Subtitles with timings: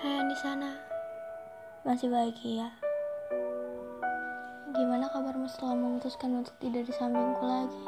[0.00, 0.80] Hai yang di sana,
[1.84, 2.72] masih bahagia?
[4.72, 7.84] Gimana kabarmu setelah memutuskan untuk tidak di sampingku lagi?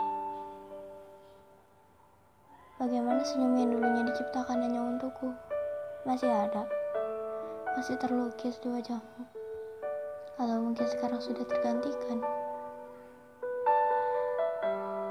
[2.76, 5.32] Bagaimana senyum yang dulunya diciptakan hanya untukku?
[6.04, 6.68] Masih ada?
[7.80, 9.24] Masih terlukis di wajahmu?
[10.36, 12.20] Atau mungkin sekarang sudah tergantikan?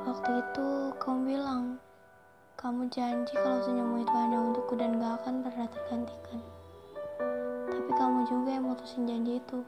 [0.06, 1.82] Waktu itu kamu bilang,
[2.62, 6.61] kamu janji kalau senyummu itu hanya untukku dan gak akan pernah tergantikan.
[7.72, 9.64] Tapi kamu juga yang mutusin janji itu,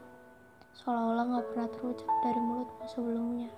[0.76, 3.50] seolah-olah gak pernah terucap dari mulutmu sebelumnya.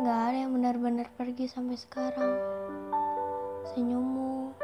[0.00, 2.34] Gak ada yang benar-benar pergi sampai sekarang.
[3.76, 4.56] Senyummu,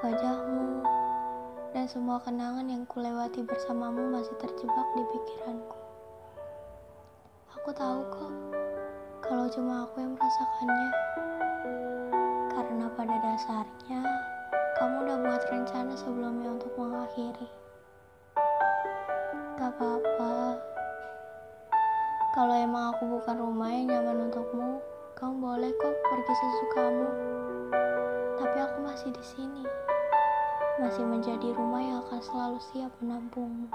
[0.00, 0.80] wajahmu,
[1.76, 5.76] dan semua kenangan yang kulewati bersamamu masih terjebak di pikiranku.
[7.60, 8.32] Aku tahu kok,
[9.20, 10.90] kalau cuma aku yang merasakannya.
[12.48, 14.00] Karena pada dasarnya,
[14.88, 17.44] kamu udah buat rencana sebelumnya untuk mengakhiri.
[19.60, 20.56] Gak apa-apa.
[22.32, 24.80] Kalau emang aku bukan rumah yang nyaman untukmu,
[25.12, 27.08] kamu boleh kok pergi sesukamu.
[28.40, 29.64] Tapi aku masih di sini.
[30.80, 33.68] Masih menjadi rumah yang akan selalu siap menampungmu.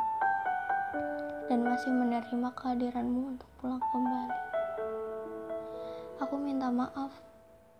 [1.46, 4.40] Dan masih menerima kehadiranmu untuk pulang kembali.
[6.26, 7.14] Aku minta maaf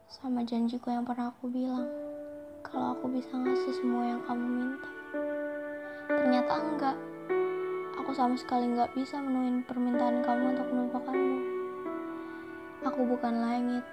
[0.06, 2.03] sama janjiku yang pernah aku bilang
[2.64, 4.90] kalau aku bisa ngasih semua yang kamu minta.
[6.08, 6.98] Ternyata enggak.
[8.00, 11.40] Aku sama sekali enggak bisa menuhin permintaan kamu untuk melupakanmu.
[12.84, 13.84] Aku bukan langit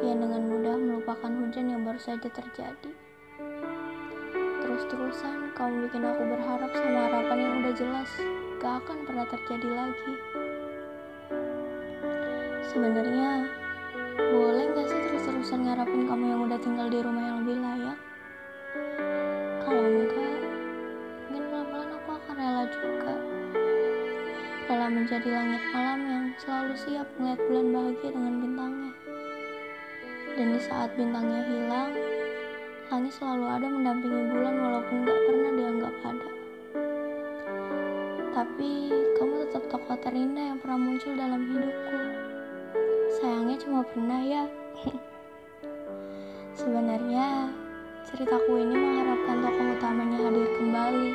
[0.00, 2.90] yang dengan mudah melupakan hujan yang baru saja terjadi.
[4.64, 8.10] Terus-terusan kamu bikin aku berharap sama harapan yang udah jelas
[8.60, 10.14] gak akan pernah terjadi lagi.
[12.72, 13.48] Sebenarnya
[14.16, 17.98] boleh gak sih terus-terusan ngarapin kamu yang udah tinggal di rumah yang lebih layak?
[19.60, 20.40] Kalau enggak,
[21.28, 23.14] mungkin pelan-pelan aku akan rela juga.
[24.66, 28.92] Rela menjadi langit malam yang selalu siap melihat bulan bahagia dengan bintangnya.
[30.36, 31.92] Dan di saat bintangnya hilang,
[32.88, 36.30] langit selalu ada mendampingi bulan walaupun gak pernah dianggap ada.
[38.32, 38.70] Tapi
[39.16, 42.35] kamu tetap tokoh terindah yang pernah muncul dalam hidupku.
[43.16, 44.44] Sayangnya cuma pernah ya.
[46.60, 47.48] Sebenarnya
[48.04, 51.10] ceritaku ini mengharapkan tokoh utamanya hadir kembali.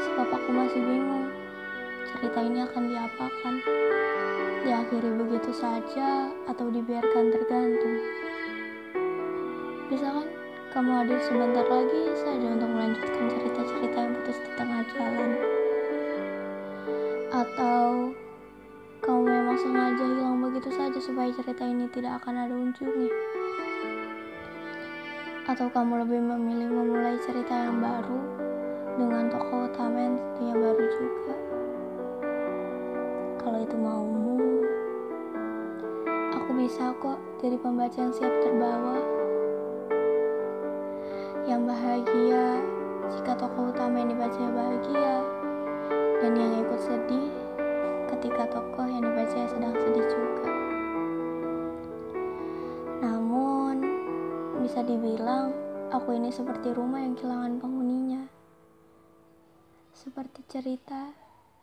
[0.00, 1.28] Sebab aku masih bingung
[2.08, 3.54] cerita ini akan diapakan.
[4.64, 7.96] Diakhiri begitu saja atau dibiarkan tergantung.
[9.92, 10.26] Bisa kan
[10.72, 12.99] kamu hadir sebentar lagi saja untuk melanjutkan
[21.20, 23.12] supaya cerita ini tidak akan ada ujungnya?
[25.44, 28.20] Atau kamu lebih memilih memulai cerita yang baru
[28.96, 31.34] dengan tokoh utama yang tentunya baru juga?
[33.36, 34.64] Kalau itu maumu,
[36.40, 38.96] aku bisa kok jadi pembaca yang siap terbawa
[41.44, 42.64] yang bahagia
[43.12, 45.20] jika tokoh utama yang dibaca bahagia
[46.24, 47.28] dan yang ikut sedih
[48.08, 50.49] ketika tokoh yang dibaca sedang sedih juga.
[54.70, 55.50] Bisa dibilang
[55.90, 58.22] aku ini seperti rumah yang kehilangan penghuninya.
[59.90, 61.10] Seperti cerita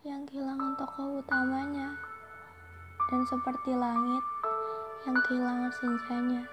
[0.03, 1.95] yang kehilangan tokoh utamanya
[3.07, 4.19] dan seperti langit
[5.07, 6.44] yang kehilangan senjanya.